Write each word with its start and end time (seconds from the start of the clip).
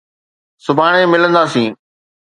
سڀاڻي 0.67 1.03
ملنداسين. 1.13 1.73